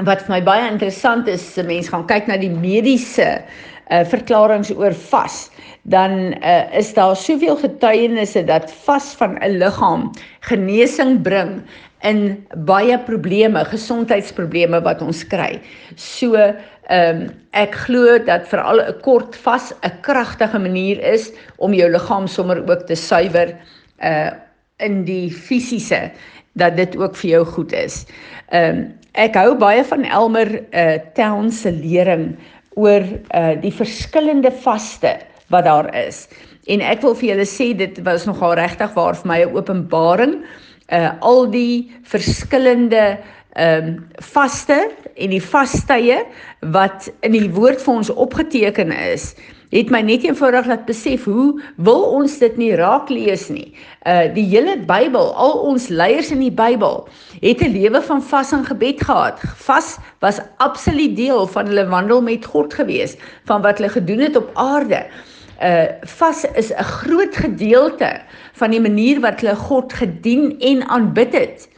Wat 0.01 0.25
vir 0.25 0.33
my 0.33 0.41
baie 0.45 0.69
interessant 0.71 1.29
is, 1.29 1.45
as 1.59 1.69
mense 1.69 1.93
gaan 1.93 2.07
kyk 2.09 2.29
na 2.31 2.39
die 2.41 2.53
mediese 2.53 3.43
uh, 3.91 4.05
verklaringe 4.05 4.77
oor 4.77 4.95
vas, 5.11 5.51
dan 5.83 6.35
uh, 6.43 6.75
is 6.79 6.95
daar 6.95 7.17
soveel 7.17 7.57
getuienisse 7.57 8.45
dat 8.45 8.71
vas 8.85 9.15
van 9.19 9.39
'n 9.41 9.59
liggaam 9.59 10.11
genesing 10.41 11.23
bring 11.23 11.63
in 12.03 12.47
baie 12.67 12.99
probleme, 12.99 13.65
gesondheidsprobleme 13.65 14.81
wat 14.83 15.03
ons 15.03 15.25
kry. 15.27 15.61
So 15.97 16.35
ehm 16.91 17.21
um, 17.23 17.29
ek 17.55 17.77
glo 17.87 18.19
dat 18.27 18.49
veral 18.51 18.81
'n 18.81 19.01
kort 19.03 19.37
vas 19.37 19.73
'n 19.83 20.01
kragtige 20.03 20.59
manier 20.59 20.99
is 21.13 21.31
om 21.59 21.75
jou 21.75 21.91
liggaam 21.91 22.27
sommer 22.27 22.59
ook 22.71 22.87
te 22.87 22.95
suiwer 22.95 23.55
uh 24.03 24.31
in 24.79 25.05
die 25.05 25.31
fisiese 25.31 26.11
dat 26.59 26.77
dit 26.77 26.97
ook 26.97 27.17
vir 27.17 27.31
jou 27.31 27.45
goed 27.45 27.73
is. 27.73 28.07
Ehm 28.51 28.79
um, 28.79 28.93
ek 29.15 29.35
hou 29.35 29.55
baie 29.55 29.85
van 29.85 30.05
Elmer 30.05 30.49
uh 30.75 30.99
Town 31.15 31.51
se 31.51 31.71
lering 31.71 32.37
oor 32.75 33.05
uh 33.35 33.55
die 33.61 33.75
verskillende 33.75 34.53
vaste 34.65 35.19
wat 35.53 35.65
daar 35.65 35.91
is. 35.95 36.29
En 36.71 36.81
ek 36.81 37.03
wil 37.03 37.15
vir 37.19 37.33
julle 37.33 37.49
sê 37.49 37.73
dit 37.77 37.99
was 38.07 38.27
nogal 38.27 38.55
regtig 38.61 38.95
waar 38.95 39.17
vir 39.19 39.29
my 39.29 39.39
'n 39.45 39.55
openbaring 39.57 40.35
uh 40.93 41.13
al 41.21 41.47
die 41.51 41.93
verskillende 42.05 43.19
ehm 43.53 43.89
um, 43.89 44.07
vaste 44.17 44.91
en 45.15 45.31
die 45.31 45.43
vastye 45.43 46.23
wat 46.73 47.11
in 47.21 47.33
die 47.33 47.51
woord 47.53 47.83
vir 47.85 47.95
ons 47.95 48.11
opgeteken 48.11 48.93
is, 48.93 49.35
het 49.73 49.91
my 49.93 50.03
net 50.05 50.25
eenvoudig 50.27 50.67
laat 50.69 50.85
besef 50.89 51.25
hoe 51.25 51.57
wil 51.81 52.05
ons 52.19 52.37
dit 52.43 52.57
nie 52.61 52.73
raak 52.77 53.09
lees 53.13 53.49
nie. 53.49 53.73
Uh 54.09 54.29
die 54.35 54.45
hele 54.51 54.77
Bybel, 54.89 55.33
al 55.33 55.59
ons 55.73 55.89
leiers 55.89 56.31
in 56.35 56.43
die 56.45 56.53
Bybel 56.53 57.07
het 57.41 57.65
'n 57.65 57.73
lewe 57.73 58.03
van 58.03 58.23
vas 58.23 58.53
en 58.53 58.65
gebed 58.65 59.01
gehad. 59.01 59.41
Vas 59.65 59.97
was 60.21 60.41
absoluut 60.59 61.17
deel 61.17 61.47
van 61.47 61.67
hulle 61.67 61.89
wandel 61.89 62.23
met 62.23 62.45
God 62.45 62.75
gewees, 62.75 63.17
van 63.45 63.63
wat 63.63 63.79
hulle 63.79 63.91
gedoen 63.91 64.21
het 64.21 64.37
op 64.37 64.51
aarde. 64.55 65.07
Uh 65.63 65.89
vas 66.05 66.45
is 66.55 66.73
'n 66.73 66.85
groot 66.85 67.37
gedeelte 67.37 68.21
van 68.53 68.71
die 68.71 68.81
manier 68.81 69.21
wat 69.21 69.41
hulle 69.41 69.57
God 69.57 69.93
gedien 69.93 70.61
en 70.61 70.89
aanbid 70.89 71.33
het. 71.33 71.72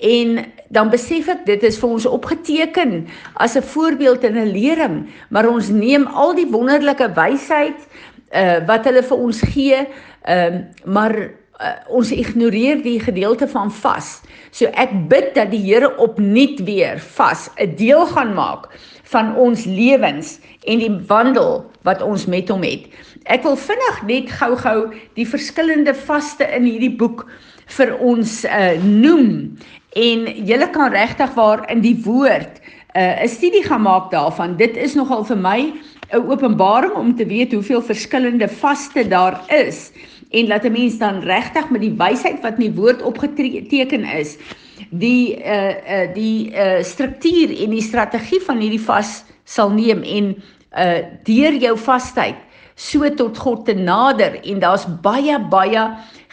En 0.00 0.44
dan 0.68 0.90
besef 0.90 1.28
ek 1.28 1.44
dit 1.46 1.62
is 1.62 1.78
vir 1.78 1.90
ons 1.90 2.06
opgeteken 2.06 3.08
as 3.34 3.56
'n 3.56 3.62
voorbeeld 3.62 4.24
en 4.24 4.38
'n 4.38 4.52
lering, 4.52 5.10
maar 5.28 5.48
ons 5.48 5.68
neem 5.68 6.06
al 6.06 6.34
die 6.34 6.48
wonderlike 6.48 7.12
wysheid 7.14 7.80
uh 8.32 8.66
wat 8.66 8.84
hulle 8.84 9.02
vir 9.02 9.18
ons 9.18 9.40
gee, 9.40 9.86
ehm 10.22 10.54
uh, 10.54 10.60
maar 10.84 11.14
uh, 11.60 11.74
ons 11.88 12.12
ignoreer 12.12 12.82
die 12.82 13.00
gedeelte 13.00 13.48
van 13.48 13.72
vas. 13.72 14.20
So 14.50 14.66
ek 14.72 14.92
bid 15.08 15.34
dat 15.34 15.50
die 15.50 15.62
Here 15.62 15.96
opnuut 15.98 16.62
weer 16.64 16.98
vas 16.98 17.50
'n 17.56 17.74
deel 17.76 18.06
gaan 18.06 18.34
maak 18.34 18.70
van 19.10 19.36
ons 19.36 19.64
lewens 19.64 20.38
en 20.64 20.78
die 20.78 20.96
wandel 21.06 21.70
wat 21.82 22.02
ons 22.02 22.26
met 22.26 22.48
hom 22.48 22.62
het. 22.62 22.86
Ek 23.24 23.42
wil 23.42 23.56
vinnig 23.56 24.02
net 24.06 24.30
gou-gou 24.30 24.94
die 25.14 25.26
verskillende 25.26 25.94
vaste 25.94 26.44
in 26.44 26.64
hierdie 26.64 26.96
boek 26.96 27.26
vir 27.76 27.94
ons 27.98 28.44
uh, 28.44 28.74
noem 28.82 29.56
en 29.98 30.26
julle 30.46 30.68
kan 30.74 30.92
regtig 30.92 31.34
waar 31.34 31.64
in 31.70 31.82
die 31.84 31.96
woord 32.04 32.60
'n 32.90 33.22
uh, 33.22 33.28
studie 33.30 33.62
gaan 33.62 33.82
maak 33.82 34.10
daarvan. 34.10 34.56
Dit 34.56 34.76
is 34.76 34.94
nogal 34.94 35.24
vir 35.24 35.36
my 35.38 35.72
'n 36.10 36.26
openbaring 36.26 36.94
om 36.94 37.14
te 37.16 37.26
weet 37.26 37.52
hoeveel 37.52 37.82
verskillende 37.82 38.48
vaste 38.48 39.08
daar 39.08 39.40
is 39.48 39.92
en 40.30 40.46
laat 40.46 40.64
'n 40.64 40.72
mens 40.72 40.98
dan 40.98 41.20
regtig 41.20 41.70
met 41.70 41.80
die 41.80 41.94
wysheid 41.96 42.42
wat 42.42 42.58
in 42.58 42.70
die 42.70 42.80
woord 42.80 43.02
opgeteken 43.02 44.04
is, 44.04 44.36
die 44.90 45.38
uh 45.38 45.74
uh 45.86 46.14
die 46.14 46.50
uh 46.50 46.82
struktuur 46.82 47.62
en 47.62 47.70
die 47.70 47.82
strategie 47.82 48.40
van 48.40 48.58
hierdie 48.58 48.86
vas 48.86 49.24
sal 49.44 49.70
neem 49.70 50.02
en 50.02 50.34
uh 50.78 50.98
deur 51.24 51.54
jou 51.54 51.78
vastheid 51.78 52.36
so 52.80 53.08
tot 53.18 53.38
God 53.38 53.66
te 53.68 53.74
nader 53.76 54.38
en 54.40 54.62
daar's 54.62 54.86
baie 55.04 55.36
baie 55.52 55.84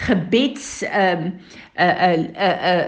gebeds 0.07 0.81
ehm 0.87 1.27
um, 1.27 1.33
'n 1.77 1.83
uh, 1.83 2.07
'n 2.13 2.23
uh, 2.23 2.23
'n 2.23 2.31
uh, 2.35 2.55
'n 2.55 2.79
uh, 2.79 2.85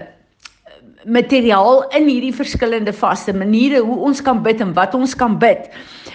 materiaal 1.04 1.84
in 1.96 2.08
hierdie 2.08 2.34
verskillende 2.34 2.92
vaste 2.92 3.32
maniere 3.32 3.80
hoe 3.84 3.96
ons 4.10 4.20
kan 4.22 4.42
bid 4.42 4.60
en 4.60 4.72
wat 4.76 4.94
ons 4.94 5.14
kan 5.16 5.38
bid. 5.40 5.70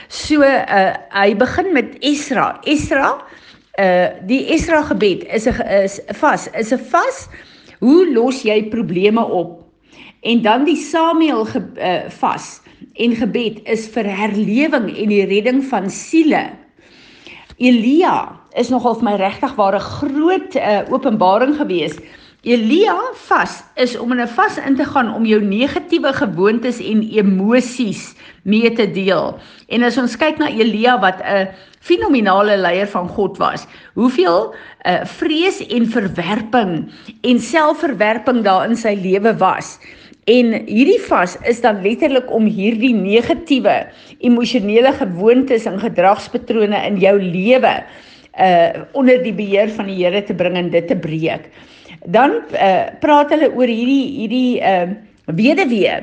So 0.07 0.45
uh 0.45 0.93
hy 1.15 1.33
begin 1.37 1.73
met 1.73 1.97
Esra. 2.05 2.59
Esra 2.69 3.15
uh 3.81 4.07
die 4.29 4.43
Esra 4.53 4.83
gebed 4.85 5.25
is 5.33 5.47
'n 5.47 5.61
is 5.83 5.99
vas, 6.21 6.47
is 6.53 6.73
'n 6.73 6.83
vas. 6.91 7.27
Hoe 7.79 8.13
los 8.13 8.43
jy 8.43 8.69
probleme 8.69 9.25
op? 9.25 9.63
En 10.21 10.41
dan 10.41 10.63
die 10.65 10.77
Samuel 10.77 11.45
ge, 11.45 11.61
uh 11.77 12.09
vas 12.09 12.61
en 12.93 13.15
gebed 13.15 13.61
is 13.65 13.87
vir 13.87 14.05
herlewing 14.05 14.89
en 14.97 15.09
die 15.09 15.25
redding 15.25 15.63
van 15.63 15.89
siele. 15.89 16.64
Elia 17.57 18.35
is 18.55 18.69
nogal 18.69 18.95
vir 18.95 19.03
my 19.03 19.15
regtig 19.17 19.55
ware 19.55 19.79
groot 19.79 20.55
uh 20.55 20.83
openbaring 20.91 21.55
geweest 21.57 22.01
Elia 22.45 22.93
vas 23.25 23.63
is 23.73 23.95
om 23.97 24.11
in 24.11 24.21
'n 24.21 24.27
vas 24.27 24.57
in 24.57 24.75
te 24.75 24.85
gaan 24.85 25.13
om 25.13 25.25
jou 25.25 25.41
negatiewe 25.41 26.13
gewoontes 26.13 26.77
en 26.77 27.01
emosies 27.01 28.13
mee 28.43 28.71
te 28.71 28.85
deel. 28.91 29.39
En 29.67 29.83
as 29.83 29.97
ons 29.97 30.15
kyk 30.15 30.37
na 30.37 30.49
Elia 30.49 30.99
wat 30.99 31.23
'n 31.25 31.49
fenominale 31.81 32.57
leier 32.57 32.87
van 32.87 33.07
God 33.07 33.37
was, 33.37 33.65
hoeveel 33.93 34.53
uh, 34.85 35.05
vrees 35.05 35.67
en 35.67 35.87
verwerping 35.87 36.91
en 37.21 37.39
selfverwerping 37.39 38.43
daar 38.43 38.69
in 38.69 38.75
sy 38.75 38.93
lewe 38.93 39.37
was. 39.37 39.79
En 40.25 40.55
hierdie 40.65 40.99
vas 41.05 41.35
is 41.45 41.59
dan 41.61 41.83
letterlik 41.85 42.31
om 42.33 42.47
hierdie 42.49 42.95
negatiewe 42.97 43.75
emosionele 44.25 44.93
gewoontes 44.97 45.67
en 45.69 45.77
gedragspatrone 45.79 46.79
in 46.89 46.97
jou 47.01 47.15
lewe 47.21 47.75
uh 48.35 48.83
onder 48.97 49.21
die 49.23 49.33
beheer 49.33 49.69
van 49.71 49.87
die 49.87 50.01
Here 50.01 50.23
te 50.25 50.33
bring 50.35 50.57
en 50.57 50.71
dit 50.73 50.87
te 50.87 50.97
breek. 50.97 51.45
Dan 52.05 52.41
uh, 52.51 52.89
praat 52.99 53.31
hulle 53.31 53.51
oor 53.53 53.69
hierdie 53.69 54.07
hierdie 54.17 54.59
uh, 54.59 54.89
weduwee 55.29 56.01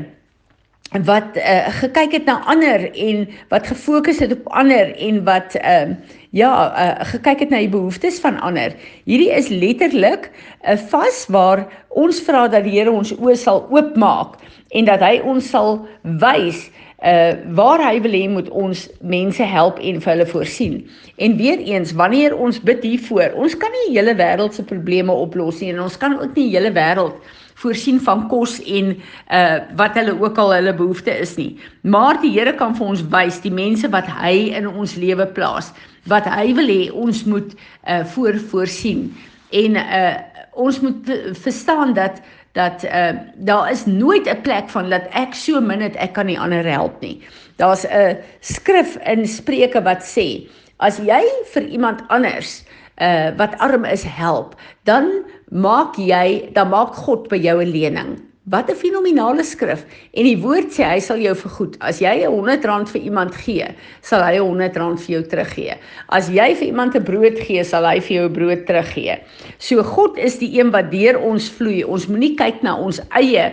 wat 1.08 1.36
uh, 1.40 1.68
gekyk 1.80 2.16
het 2.20 2.24
na 2.30 2.38
ander 2.52 2.86
en 2.92 3.26
wat 3.50 3.66
gefokus 3.66 4.22
het 4.22 4.32
op 4.32 4.48
ander 4.52 4.94
en 4.96 5.22
wat 5.24 5.56
uh, 5.60 5.92
ja 6.32 6.52
uh, 6.72 7.04
gekyk 7.12 7.44
het 7.44 7.50
na 7.52 7.60
die 7.60 7.72
behoeftes 7.72 8.20
van 8.24 8.40
ander. 8.40 8.74
Hierdie 9.04 9.30
is 9.30 9.48
letterlik 9.48 10.30
'n 10.64 10.72
uh, 10.72 10.78
vas 10.92 11.26
waar 11.28 11.66
ons 11.88 12.20
vra 12.20 12.48
dat 12.48 12.64
die 12.64 12.78
Here 12.78 12.90
ons 12.90 13.12
oë 13.12 13.36
sal 13.36 13.66
oopmaak 13.70 14.40
en 14.72 14.84
dat 14.84 15.00
hy 15.00 15.20
ons 15.24 15.48
sal 15.48 15.86
wys 16.02 16.70
uh 17.02 17.34
waar 17.58 17.82
hy 17.82 18.00
wil 18.00 18.14
hê 18.14 18.28
moet 18.30 18.48
ons 18.48 18.88
mense 19.00 19.42
help 19.42 19.78
en 19.78 20.00
vir 20.00 20.12
hulle 20.12 20.26
voorsien. 20.26 20.74
En 21.18 21.36
weer 21.36 21.58
eens, 21.58 21.92
wanneer 21.92 22.36
ons 22.36 22.60
bid 22.62 22.82
hiervoor, 22.82 23.34
ons 23.34 23.56
kan 23.56 23.70
nie 23.74 23.88
die 23.88 23.98
hele 23.98 24.14
wêreld 24.14 24.54
se 24.54 24.62
probleme 24.62 25.12
oplos 25.12 25.60
nie 25.60 25.72
en 25.72 25.82
ons 25.82 25.98
kan 25.98 26.14
ook 26.14 26.36
nie 26.36 26.48
die 26.48 26.56
hele 26.56 26.70
wêreld 26.70 27.18
voorsien 27.62 28.00
van 28.02 28.26
kos 28.28 28.58
en 28.66 28.92
uh 29.30 29.60
wat 29.78 29.94
hulle 29.98 30.14
ook 30.18 30.38
al 30.38 30.54
hulle 30.56 30.74
behoefte 30.74 31.14
is 31.14 31.36
nie. 31.38 31.56
Maar 31.82 32.20
die 32.22 32.32
Here 32.34 32.54
kan 32.58 32.74
vir 32.76 32.86
ons 32.94 33.04
wys 33.14 33.40
die 33.44 33.54
mense 33.54 33.88
wat 33.94 34.08
hy 34.20 34.52
in 34.58 34.68
ons 34.68 34.96
lewe 34.98 35.26
plaas, 35.36 35.72
wat 36.10 36.26
hy 36.26 36.52
wil 36.58 36.68
hê 36.68 36.90
ons 36.90 37.24
moet 37.24 37.54
uh 37.54 38.02
voor 38.14 38.38
voorsien. 38.52 39.10
En 39.50 39.78
uh 39.78 40.14
ons 40.52 40.80
moet 40.84 41.10
verstaan 41.40 41.94
dat 41.96 42.20
dat 42.52 42.84
uh 42.84 43.12
daar 43.36 43.70
is 43.70 43.86
nooit 43.86 44.28
'n 44.28 44.42
plek 44.42 44.68
van 44.68 44.90
dat 44.90 45.08
ek 45.10 45.34
so 45.34 45.60
min 45.60 45.80
het 45.80 45.96
ek 45.96 46.12
kan 46.12 46.26
nie 46.26 46.38
ander 46.38 46.64
help 46.64 47.00
nie. 47.00 47.22
Daar's 47.56 47.86
'n 47.86 48.18
skrif 48.40 48.96
in 49.06 49.26
Spreuke 49.26 49.82
wat 49.82 50.02
sê 50.02 50.48
as 50.76 50.98
jy 50.98 51.22
vir 51.54 51.62
iemand 51.62 52.02
anders 52.08 52.64
uh 53.00 53.30
wat 53.36 53.58
arm 53.58 53.84
is 53.84 54.02
help, 54.04 54.54
dan 54.84 55.24
maak 55.52 55.98
jy 56.00 56.48
dan 56.56 56.70
maak 56.72 56.96
God 56.96 57.28
by 57.28 57.36
jou 57.36 57.60
'n 57.60 57.72
lening. 57.72 58.20
Wat 58.44 58.70
'n 58.70 58.74
fenominale 58.74 59.44
skrif. 59.44 59.84
En 60.14 60.24
die 60.24 60.36
woord 60.36 60.72
sê 60.72 60.82
hy 60.84 60.98
sal 60.98 61.18
jou 61.18 61.34
vergoed. 61.34 61.76
As 61.80 62.00
jy 62.00 62.24
'n 62.24 62.32
R100 62.32 62.88
vir 62.88 63.02
iemand 63.02 63.34
gee, 63.34 63.68
sal 64.00 64.22
hy 64.22 64.38
'n 64.38 64.58
R100 64.58 64.98
vir 64.98 65.14
jou 65.14 65.22
teruggee. 65.22 65.74
As 66.08 66.28
jy 66.28 66.54
vir 66.54 66.66
iemand 66.66 66.96
'n 66.96 67.04
brood 67.04 67.38
gee, 67.38 67.62
sal 67.64 67.84
hy 67.84 68.00
vir 68.00 68.16
jou 68.16 68.28
'n 68.28 68.32
brood 68.32 68.66
teruggee. 68.66 69.20
So 69.58 69.82
God 69.82 70.18
is 70.18 70.38
die 70.38 70.58
een 70.58 70.70
wat 70.70 70.90
deur 70.90 71.20
ons 71.20 71.50
vloei. 71.50 71.84
Ons 71.84 72.08
moenie 72.08 72.34
kyk 72.34 72.62
na 72.62 72.76
ons 72.76 73.00
eie 73.10 73.52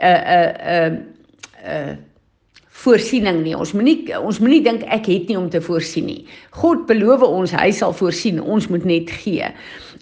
'n 0.00 0.06
'n 0.06 0.54
'n 0.60 1.06
'n 1.64 1.98
voorsiening 2.84 3.42
nie. 3.42 3.56
Ons 3.56 3.72
moenie 3.76 4.04
ons 4.18 4.38
moenie 4.42 4.62
dink 4.62 4.84
ek 4.94 5.08
het 5.10 5.28
nie 5.30 5.38
om 5.38 5.48
te 5.50 5.60
voorsien 5.60 6.06
nie. 6.06 6.22
God 6.50 6.86
beloof 6.90 7.24
ons 7.26 7.54
hy 7.56 7.70
sal 7.74 7.94
voorsien. 7.96 8.40
Ons 8.40 8.68
moet 8.72 8.84
net 8.88 9.10
gee. 9.22 9.48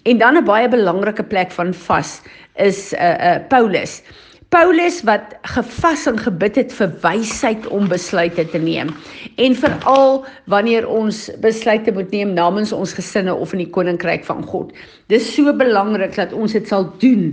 En 0.05 0.17
dan 0.17 0.37
'n 0.37 0.45
baie 0.45 0.69
belangrike 0.69 1.23
plek 1.23 1.51
van 1.51 1.73
vas 1.73 2.21
is 2.55 2.93
'n 2.93 2.97
uh, 2.97 3.17
'n 3.17 3.41
uh, 3.41 3.47
Paulus. 3.49 4.01
Paulus 4.47 5.01
wat 5.03 5.33
gevas 5.51 6.05
en 6.07 6.15
gebid 6.23 6.55
het 6.55 6.71
vir 6.71 6.91
wysheid 7.03 7.65
om 7.75 7.89
besluite 7.91 8.45
te 8.47 8.59
neem. 8.63 8.93
En 9.43 9.55
veral 9.59 10.21
wanneer 10.47 10.85
ons 10.87 11.25
besluite 11.43 11.91
moet 11.91 12.13
neem 12.15 12.31
namens 12.37 12.71
ons 12.71 12.93
gesinne 12.95 13.33
of 13.35 13.51
in 13.51 13.65
die 13.65 13.73
koninkryk 13.75 14.23
van 14.23 14.45
God. 14.47 14.71
Dis 15.11 15.27
so 15.35 15.51
belangrik 15.51 16.15
dat 16.15 16.31
ons 16.31 16.55
dit 16.55 16.71
sal 16.71 16.87
doen 17.03 17.25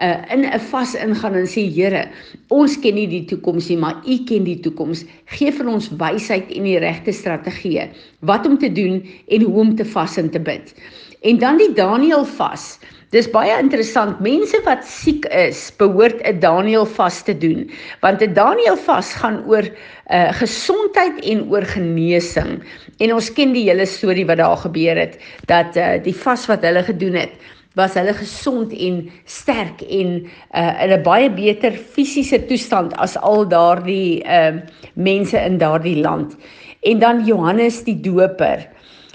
uh, 0.00 0.24
in 0.32 0.48
'n 0.48 0.62
vas 0.70 0.94
ingaan 0.96 1.36
en 1.42 1.46
sê 1.46 1.66
Here, 1.68 2.06
ons 2.48 2.78
ken 2.80 2.96
nie 2.96 3.08
die 3.08 3.24
toekoms 3.28 3.68
nie, 3.68 3.76
maar 3.76 4.00
U 4.08 4.16
ken 4.24 4.48
die 4.48 4.60
toekoms. 4.64 5.04
Geef 5.36 5.60
vir 5.60 5.68
ons 5.68 5.92
wysheid 6.00 6.48
en 6.56 6.64
die 6.64 6.80
regte 6.80 7.12
strategieë 7.12 7.90
wat 8.24 8.48
om 8.48 8.56
te 8.56 8.72
doen 8.72 9.04
en 9.28 9.44
hoe 9.44 9.60
om 9.60 9.76
te 9.76 9.84
vas 9.84 10.16
en 10.16 10.30
te 10.30 10.40
bid. 10.40 10.72
En 11.20 11.38
dan 11.38 11.60
die 11.60 11.72
Daniël 11.76 12.24
vas. 12.24 12.78
Dis 13.12 13.26
baie 13.28 13.52
interessant. 13.60 14.20
Mense 14.24 14.56
wat 14.64 14.86
siek 14.88 15.26
is, 15.36 15.66
behoort 15.76 16.22
'n 16.24 16.38
Daniël 16.40 16.86
vas 16.96 17.22
te 17.22 17.34
doen, 17.36 17.68
want 18.00 18.22
'n 18.22 18.32
Daniël 18.32 18.76
vas 18.86 19.12
gaan 19.20 19.44
oor 19.44 19.68
uh 20.08 20.32
gesondheid 20.40 21.20
en 21.20 21.44
oor 21.52 21.62
genesing. 21.62 22.62
En 22.98 23.12
ons 23.12 23.32
ken 23.32 23.52
die 23.52 23.68
hele 23.68 23.84
storie 23.86 24.24
wat 24.24 24.38
daar 24.40 24.56
gebeur 24.56 24.96
het 24.96 25.20
dat 25.46 25.76
uh 25.76 26.00
die 26.02 26.16
vas 26.16 26.46
wat 26.46 26.64
hulle 26.64 26.82
gedoen 26.82 27.14
het, 27.14 27.36
was 27.74 27.94
hulle 27.94 28.14
gesond 28.14 28.72
en 28.72 29.12
sterk 29.24 29.82
en 29.82 30.24
uh 30.56 30.82
in 30.84 30.96
'n 30.96 31.02
baie 31.02 31.28
beter 31.30 31.72
fisiese 31.72 32.40
toestand 32.48 32.96
as 32.96 33.16
al 33.16 33.44
daardie 33.48 34.24
uh 34.24 34.56
mense 34.94 35.36
in 35.36 35.58
daardie 35.58 36.00
land. 36.00 36.36
En 36.80 36.98
dan 36.98 37.24
Johannes 37.24 37.84
die 37.84 38.00
Doper. 38.00 38.68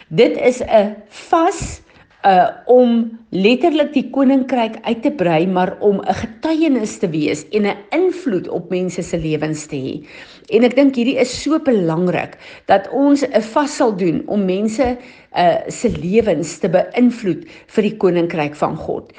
Dit 0.07 0.37
is 0.37 0.61
'n 0.61 0.95
vas 1.09 1.81
uh 2.25 2.49
om 2.65 3.19
letterlik 3.29 3.91
die 3.93 4.07
koninkryk 4.09 4.79
uit 4.81 5.01
te 5.03 5.11
brei, 5.11 5.47
maar 5.47 5.75
om 5.79 6.01
'n 6.01 6.13
getuienis 6.13 6.97
te 6.97 7.09
wees 7.09 7.45
en 7.49 7.67
'n 7.67 7.77
invloed 7.89 8.47
op 8.47 8.69
mense 8.69 9.01
se 9.01 9.17
lewens 9.17 9.65
te 9.65 9.75
hê. 9.75 10.07
En 10.49 10.63
ek 10.63 10.75
dink 10.75 10.95
hierdie 10.95 11.19
is 11.19 11.41
so 11.43 11.59
belangrik 11.59 12.37
dat 12.65 12.89
ons 12.91 13.23
'n 13.23 13.41
vas 13.41 13.75
sal 13.75 13.95
doen 13.95 14.23
om 14.27 14.45
mense 14.45 14.97
uh 15.37 15.57
se 15.67 15.89
lewens 15.89 16.57
te 16.57 16.69
beïnvloed 16.69 17.45
vir 17.67 17.83
die 17.83 17.97
koninkryk 17.97 18.55
van 18.55 18.75
God. 18.75 19.13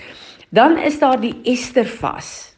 Dan 0.50 0.78
is 0.78 0.98
daar 0.98 1.20
die 1.20 1.34
Ester 1.44 1.86
vas 1.86 2.54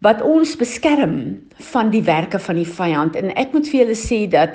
wat 0.00 0.22
ons 0.22 0.56
beskerm 0.56 1.40
van 1.72 1.90
die 1.90 2.02
werke 2.02 2.38
van 2.38 2.56
die 2.56 2.68
vyand 2.68 3.16
en 3.16 3.34
ek 3.36 3.52
moet 3.52 3.68
vir 3.68 3.80
julle 3.80 3.96
sê 3.96 4.26
dat 4.28 4.50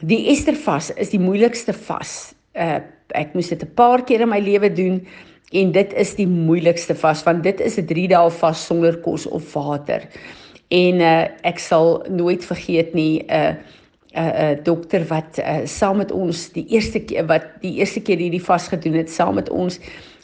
die 0.00 0.28
Ester 0.30 0.54
vas 0.54 0.90
is 0.90 1.10
die 1.10 1.20
moeilikste 1.20 1.72
vas 1.72 2.34
uh 2.54 2.80
ek 3.14 3.34
moes 3.34 3.48
dit 3.48 3.62
'n 3.62 3.74
paar 3.74 4.04
keer 4.04 4.20
in 4.20 4.28
my 4.28 4.40
lewe 4.40 4.72
doen 4.72 5.06
en 5.52 5.72
dit 5.72 5.92
is 5.92 6.14
die 6.14 6.26
moeilikste 6.26 6.94
vas 6.94 7.22
want 7.22 7.42
dit 7.42 7.60
is 7.60 7.78
'n 7.78 7.86
3 7.86 8.08
dae 8.08 8.30
vas 8.30 8.66
sonder 8.66 8.98
kos 8.98 9.26
of 9.26 9.52
water. 9.52 10.02
En 10.70 11.00
uh 11.00 11.26
ek 11.42 11.58
sal 11.58 12.04
nooit 12.08 12.44
vergeet 12.44 12.94
nie 12.94 13.22
'n 13.22 13.30
uh, 13.30 13.54
'n 14.12 14.18
uh, 14.18 14.50
uh, 14.50 14.56
dokter 14.64 15.06
wat 15.08 15.38
uh, 15.38 15.64
saam 15.64 15.96
met 15.96 16.12
ons 16.12 16.52
die 16.52 16.66
eerste 16.68 17.00
keer 17.00 17.26
wat 17.26 17.46
die 17.60 17.78
eerste 17.80 18.00
keer 18.00 18.18
hierdie 18.18 18.44
vas 18.44 18.68
gedoen 18.68 18.94
het 18.94 19.10
saam 19.10 19.34
met 19.34 19.48
ons 19.50 19.80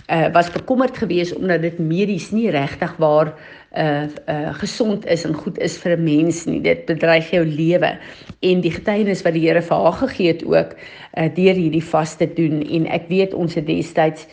uh, 0.08 0.32
was 0.32 0.50
bekommerd 0.50 0.96
geweest 0.98 1.34
omdat 1.34 1.62
dit 1.62 1.78
medies 1.78 2.30
nie 2.30 2.50
regtig 2.50 2.96
waar 2.96 3.34
uh 3.76 4.02
uh 4.26 4.54
gesond 4.54 5.06
is 5.06 5.24
en 5.24 5.34
goed 5.34 5.58
is 5.58 5.76
vir 5.78 5.96
'n 5.96 6.04
mens 6.04 6.44
nie. 6.44 6.60
Dit 6.60 6.84
bedreig 6.84 7.30
jou 7.30 7.44
lewe. 7.46 7.98
En 8.40 8.60
die 8.60 8.70
getuienis 8.70 9.22
wat 9.22 9.32
die 9.32 9.46
Here 9.48 9.62
vir 9.62 9.76
haar 9.76 9.92
gegee 9.92 10.26
het 10.26 10.44
ook 10.44 10.76
uh 11.16 11.28
deur 11.34 11.54
hierdie 11.54 11.84
vas 11.84 12.16
te 12.16 12.32
doen 12.34 12.62
en 12.62 12.86
ek 12.86 13.08
weet 13.08 13.34
ons 13.34 13.54
het 13.54 13.66
destyds 13.66 14.26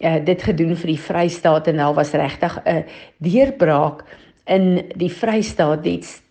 uh 0.00 0.24
dit 0.24 0.42
gedoen 0.42 0.76
vir 0.76 0.86
die 0.86 0.98
Vrystaat 0.98 1.66
en 1.66 1.76
daar 1.76 1.94
was 1.94 2.12
regtig 2.12 2.58
'n 2.64 2.84
deurbraak 3.18 4.04
in 4.44 4.82
die 4.96 5.12
Vrystaat 5.12 5.84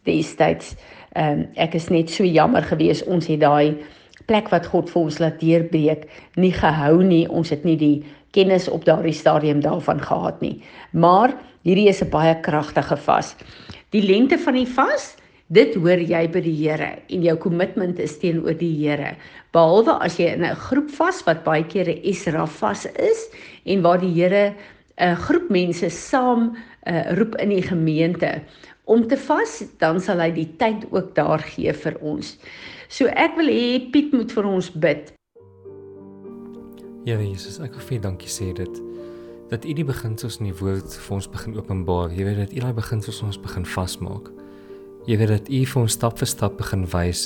destyds. 0.03 0.75
Ehm 1.13 1.39
um, 1.39 1.47
ek 1.55 1.73
is 1.73 1.87
net 1.89 2.09
so 2.09 2.23
jammer 2.23 2.63
geweest 2.63 3.07
ons 3.07 3.27
het 3.27 3.39
daai 3.39 3.77
plek 4.25 4.49
wat 4.53 4.67
God 4.69 4.89
vir 4.89 5.01
ons 5.01 5.17
laat 5.19 5.39
deurbreek 5.41 6.05
nie 6.35 6.53
gehou 6.53 7.03
nie. 7.03 7.25
Ons 7.29 7.49
het 7.49 7.63
nie 7.65 7.77
die 7.77 8.03
kennis 8.31 8.67
op 8.69 8.85
daardie 8.85 9.13
stadium 9.13 9.61
daarvan 9.61 10.01
gehad 10.01 10.41
nie. 10.41 10.61
Maar 10.91 11.33
hierdie 11.63 11.89
is 11.89 12.01
'n 12.01 12.09
baie 12.09 12.35
kragtige 12.41 12.97
vas. 12.97 13.35
Die 13.89 14.03
lengte 14.03 14.37
van 14.37 14.53
die 14.53 14.67
vas, 14.67 15.15
dit 15.47 15.75
hoor 15.75 15.97
jy 15.97 16.27
by 16.29 16.41
die 16.41 16.55
Here 16.55 16.99
en 17.09 17.21
jou 17.21 17.35
kommitment 17.37 17.99
is 17.99 18.17
teenoor 18.19 18.57
die 18.57 18.75
Here. 18.87 19.15
Behalwe 19.51 19.97
as 20.05 20.17
jy 20.17 20.33
in 20.33 20.43
'n 20.45 20.55
groep 20.55 20.89
vas 20.89 21.23
wat 21.25 21.43
baie 21.43 21.63
keer 21.63 21.89
'n 21.89 22.01
Esra 22.03 22.45
vas 22.45 22.85
is 22.85 23.29
en 23.65 23.81
waar 23.81 23.99
die 23.99 24.13
Here 24.13 24.53
'n 24.99 25.15
groep 25.15 25.49
mense 25.49 25.89
saam 25.89 26.55
uh, 26.87 27.11
roep 27.17 27.35
in 27.35 27.49
die 27.49 27.61
gemeente 27.61 28.41
om 28.85 29.07
te 29.07 29.17
vas, 29.17 29.63
dan 29.77 30.01
sal 30.01 30.19
hy 30.19 30.31
die 30.31 30.49
tyd 30.57 30.85
ook 30.91 31.15
daar 31.15 31.39
gee 31.39 31.73
vir 31.73 31.97
ons. 32.01 32.37
So 32.89 33.05
ek 33.05 33.37
wil 33.37 33.47
hê 33.47 33.91
Piet 33.93 34.13
moet 34.13 34.31
vir 34.31 34.45
ons 34.45 34.71
bid. 34.73 35.18
Ja 37.09 37.15
Jesus, 37.17 37.55
ek 37.57 37.73
wil 37.73 37.85
vir 37.87 38.01
dankie 38.03 38.29
sê 38.29 38.51
dit 38.53 38.75
dat 39.49 39.63
U 39.65 39.71
die 39.73 39.85
beginsels 39.87 40.35
in 40.37 40.51
die 40.51 40.57
woord 40.59 40.93
vir 40.93 41.15
ons 41.15 41.27
begin 41.33 41.55
openbaar. 41.57 42.11
Jy 42.13 42.27
weet 42.27 42.37
dat 42.37 42.53
U 42.53 42.61
daai 42.61 42.75
beginsels 42.77 43.23
ons 43.25 43.39
begin 43.41 43.65
vasmaak. 43.65 44.27
Jy 45.09 45.17
weet 45.17 45.31
dat 45.33 45.49
U 45.49 45.63
vir 45.71 45.81
ons 45.81 45.95
stap 45.97 46.21
vir 46.21 46.29
stap 46.29 46.59
begin 46.59 46.85
wys 46.93 47.23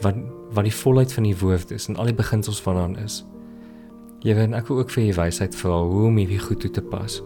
wat 0.00 0.16
wat 0.56 0.64
die 0.64 0.72
volheid 0.78 1.12
van 1.12 1.28
die 1.28 1.36
woord 1.36 1.76
is 1.76 1.90
en 1.92 2.00
al 2.00 2.08
die 2.08 2.16
beginsels 2.16 2.62
van 2.64 2.80
aan 2.80 2.96
is. 3.04 3.20
Jy 4.24 4.38
weet 4.40 4.56
ek 4.56 4.72
wil 4.72 4.80
ook 4.80 4.96
vir 4.96 5.04
U 5.04 5.14
wysheid 5.20 5.60
vra 5.60 5.84
hoe 5.84 6.08
om 6.08 6.20
hierdie 6.22 6.40
goed 6.40 6.64
toe 6.64 6.72
te 6.72 6.88
pas. 6.96 7.20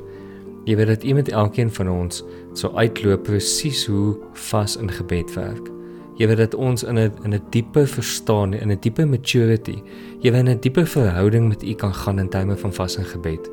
Jy 0.67 0.81
weet 0.83 0.97
dat 0.97 1.07
U 1.07 1.15
met 1.21 1.31
elkeen 1.31 1.71
van 1.79 1.95
ons 1.95 2.25
so 2.59 2.75
uitloop 2.75 3.29
presies 3.31 3.87
hoe 3.87 4.17
vas 4.51 4.81
in 4.83 4.91
gebed 4.99 5.31
werk 5.39 5.77
jy 6.21 6.29
weet 6.29 6.43
dat 6.43 6.55
ons 6.55 6.85
in 6.85 6.99
'n 6.99 7.13
in 7.25 7.35
'n 7.35 7.43
diepe 7.51 7.87
verstaan 7.87 8.53
in 8.55 8.71
'n 8.71 8.81
diepe 8.81 9.07
maturity 9.07 9.83
jy 10.21 10.33
weet 10.33 10.49
'n 10.49 10.61
diepe 10.61 10.87
verhouding 10.87 11.49
met 11.49 11.63
u 11.63 11.75
kan 11.75 11.95
gaan 11.95 12.19
in 12.19 12.29
tye 12.29 12.57
van 12.57 12.73
vas 12.73 12.97
en 12.97 13.05
gebed. 13.05 13.51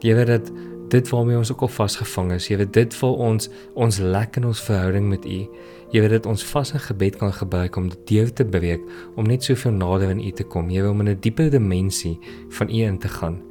Jy 0.00 0.14
weet 0.14 0.26
dat 0.26 0.50
dit 0.88 1.08
waarmee 1.08 1.36
ons 1.36 1.52
ook 1.52 1.60
al 1.60 1.68
vasgevang 1.68 2.32
is 2.32 2.48
jy 2.48 2.56
weet 2.56 2.72
dit 2.72 2.94
vir 2.94 3.08
ons 3.08 3.50
ons 3.74 3.98
lek 3.98 4.36
in 4.36 4.46
ons 4.46 4.60
verhouding 4.60 5.08
met 5.08 5.24
u 5.24 5.38
jy 5.90 6.00
weet 6.00 6.10
dat 6.10 6.26
ons 6.26 6.44
vas 6.44 6.72
en 6.72 6.80
gebed 6.80 7.16
kan 7.16 7.32
gebruik 7.32 7.76
om 7.76 7.88
dit 7.88 8.06
deur 8.06 8.32
te 8.32 8.44
breek 8.44 8.80
om 9.16 9.26
net 9.26 9.44
soveel 9.44 9.72
nader 9.72 10.08
aan 10.08 10.20
u 10.20 10.30
te 10.30 10.44
kom. 10.44 10.70
Jy 10.70 10.82
wil 10.82 10.90
om 10.90 11.00
in 11.00 11.08
'n 11.08 11.20
dieper 11.20 11.50
dimensie 11.50 12.18
van 12.48 12.68
u 12.68 12.82
in 12.82 12.98
te 12.98 13.08
gaan. 13.08 13.42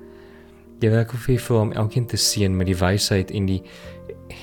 Jy 0.79 0.89
werk 0.89 1.13
of 1.13 1.27
vir 1.27 1.59
om 1.59 1.71
elkeen 1.71 2.05
te 2.05 2.17
seën 2.17 2.57
met 2.57 2.67
die 2.67 2.77
wysheid 2.77 3.31
en 3.31 3.45
die 3.45 3.61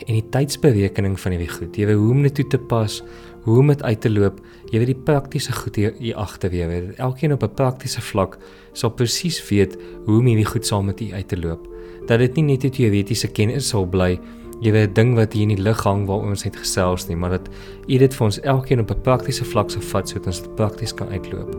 en 0.06 0.14
die 0.14 0.28
tydsberekening 0.30 1.20
van 1.20 1.32
hierdie 1.32 1.52
goed 1.52 1.76
jy 1.76 1.86
weet 1.86 1.96
hoe 1.96 2.10
om 2.10 2.22
dit 2.22 2.34
toe 2.34 2.46
te 2.46 2.58
pas 2.58 3.02
hoe 3.46 3.58
om 3.58 3.70
dit 3.70 3.82
uit 3.82 4.00
te 4.00 4.10
loop. 4.10 4.40
Jy 4.72 4.80
weet 4.82 4.90
die 4.90 5.02
praktiese 5.06 5.54
goed 5.54 5.76
hier, 5.78 5.94
hier 6.02 6.18
agter 6.18 6.50
weer. 6.50 6.68
Weet, 6.68 6.96
elkeen 6.98 7.32
op 7.32 7.42
'n 7.42 7.54
praktiese 7.54 8.00
vlak 8.02 8.38
sal 8.72 8.90
presies 8.90 9.38
weet 9.48 9.78
hoe 10.04 10.18
om 10.18 10.26
hierdie 10.26 10.44
goed 10.44 10.66
saam 10.66 10.86
met 10.86 11.00
u 11.00 11.12
uit 11.12 11.28
te 11.28 11.38
loop. 11.38 11.68
Dat 12.06 12.18
dit 12.18 12.34
nie 12.36 12.44
net 12.44 12.64
'n 12.64 12.70
teoretiese 12.70 13.28
kennis 13.28 13.68
sal 13.68 13.86
bly, 13.86 14.18
jy 14.60 14.72
weet 14.72 14.88
'n 14.90 14.94
ding 14.94 15.14
wat 15.14 15.32
hier 15.32 15.42
in 15.42 15.54
die 15.54 15.62
lug 15.62 15.84
hang 15.84 16.06
waar 16.06 16.18
ons 16.18 16.44
net 16.44 16.56
gesels 16.56 17.08
nie, 17.08 17.16
maar 17.16 17.30
dat 17.30 17.48
u 17.88 17.98
dit 17.98 18.14
vir 18.14 18.24
ons 18.24 18.40
elkeen 18.40 18.80
op 18.80 18.90
'n 18.90 19.00
praktiese 19.02 19.44
vlak 19.44 19.70
sal 19.70 19.82
vat 19.82 20.08
sodat 20.08 20.26
ons 20.26 20.42
dit 20.42 20.54
prakties 20.56 20.94
kan 20.94 21.08
uitloop. 21.08 21.56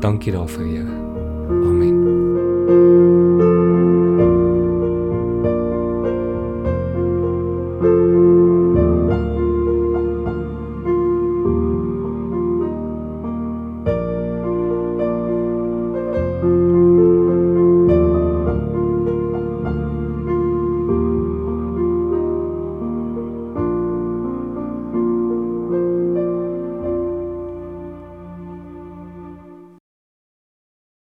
Dankie 0.00 0.32
daarvoor, 0.32 0.64
Here. 0.64 1.91